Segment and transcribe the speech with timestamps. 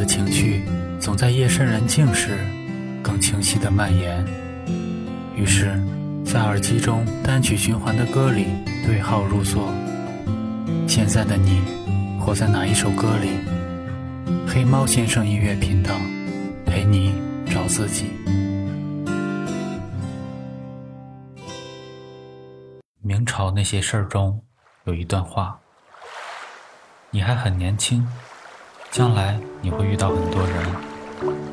[0.00, 0.64] 的情绪
[0.98, 2.38] 总在夜深人静时
[3.02, 4.24] 更清晰的蔓延。
[5.36, 5.78] 于是，
[6.24, 8.46] 在耳机中单曲循环的歌里
[8.86, 9.70] 对号入座。
[10.88, 11.60] 现在的你，
[12.18, 13.28] 活在哪一首歌里？
[14.48, 15.94] 黑猫先生音乐频道，
[16.64, 17.14] 陪你
[17.44, 18.06] 找自己。
[23.02, 24.40] 明朝那些事儿中
[24.84, 25.60] 有一段话：
[27.10, 28.06] 你还很年轻，
[28.90, 30.66] 将来你会遇到很多人，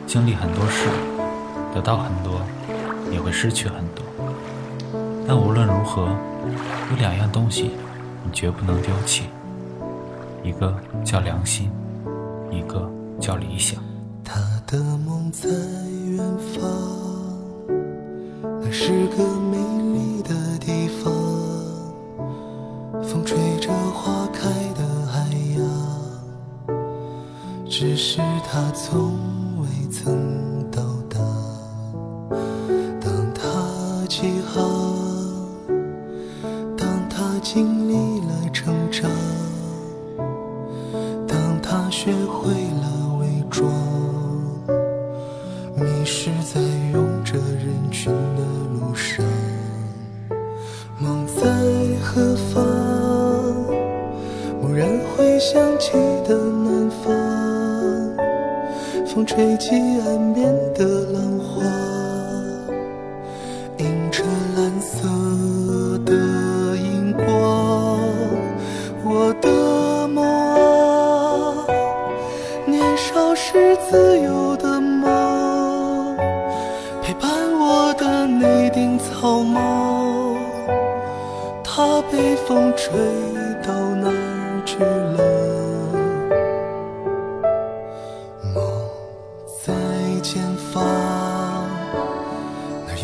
[0.07, 0.89] 经历很多事，
[1.71, 2.41] 得到很多，
[3.11, 4.03] 也会失去很多。
[5.27, 6.07] 但无论如何，
[6.89, 7.71] 有两样东西。
[8.23, 9.25] 你绝不能丢弃，
[10.43, 11.71] 一个叫良心，
[12.51, 12.91] 一个
[13.21, 13.81] 叫理想。
[14.21, 16.61] 他的梦在远方，
[18.59, 19.57] 那是个美
[19.93, 21.13] 丽的地方，
[23.01, 24.49] 风吹着花开
[27.79, 29.13] 只是他从
[29.61, 31.19] 未曾到达。
[32.99, 34.65] 当他起航。
[36.75, 39.07] 当他经历了成长，
[41.27, 43.71] 当他学会了伪装，
[45.75, 46.59] 迷失在
[46.93, 48.41] 拥着人群的
[48.73, 49.23] 路上。
[50.97, 51.43] 梦在
[52.01, 52.65] 何方？
[54.63, 55.91] 蓦然回想起
[56.27, 56.35] 的，
[59.17, 61.63] 风吹起岸边的浪花，
[63.77, 64.23] 映着
[64.55, 65.07] 蓝色
[66.05, 67.99] 的荧光。
[69.03, 71.65] 我的梦啊，
[72.67, 76.15] 年少时自由的梦，
[77.01, 77.27] 陪伴
[77.59, 80.35] 我的那顶草帽，
[81.63, 82.93] 它被风吹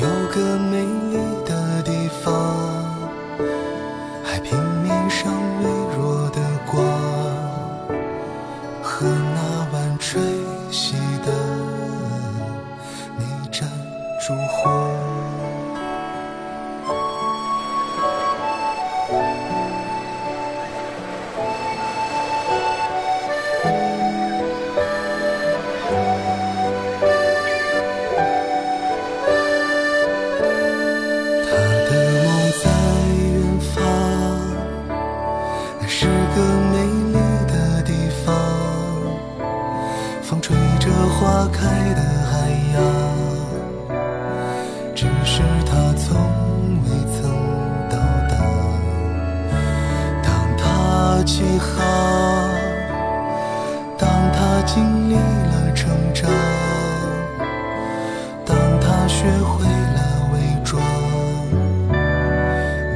[0.01, 2.33] 有个美丽的地方，
[4.23, 5.52] 海平面上。
[40.33, 42.81] 风吹着花开的海洋，
[44.95, 46.09] 只是他从
[46.81, 47.29] 未曾
[47.87, 47.95] 到
[48.27, 48.33] 达。
[50.23, 51.77] 当他起航，
[53.95, 56.27] 当他经历了成长，
[58.43, 60.81] 当他学会了伪装，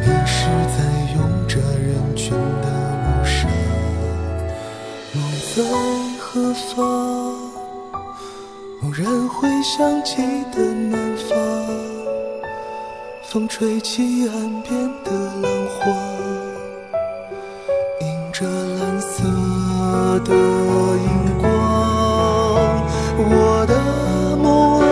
[0.01, 0.81] 迷失在
[1.13, 2.31] 拥着人群
[2.63, 2.67] 的
[3.03, 3.47] 路上，
[5.13, 5.21] 梦
[5.55, 5.61] 在
[6.19, 7.26] 何方？
[8.87, 10.15] 偶然回想起
[10.55, 11.37] 的南方，
[13.21, 15.91] 风吹起岸边的浪花，
[17.99, 19.25] 映着蓝色
[20.23, 20.33] 的
[21.03, 21.51] 荧光。
[23.29, 23.75] 我的
[24.37, 24.87] 梦啊，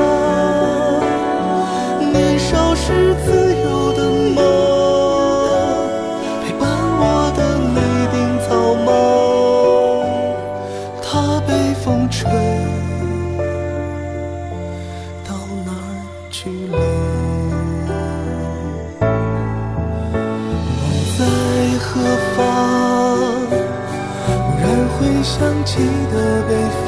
[2.12, 3.55] 年少时自由
[22.36, 22.40] 方？
[23.50, 25.34] 蓦然回想
[25.66, 25.72] 起
[26.12, 26.16] 的
[26.48, 26.52] 北
[26.86, 26.88] 方，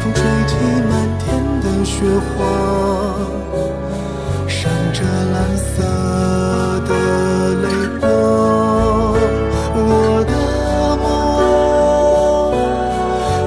[0.00, 0.52] 风吹起
[0.88, 1.24] 满天
[1.60, 1.94] 的雪
[2.28, 2.38] 花，
[4.46, 4.58] 闪
[4.92, 4.98] 着
[5.32, 5.64] 蓝色
[6.86, 6.90] 的
[7.62, 7.64] 泪
[8.00, 8.04] 光。
[9.78, 9.80] 我
[10.28, 10.32] 的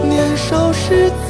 [0.04, 1.30] 梦，年少时自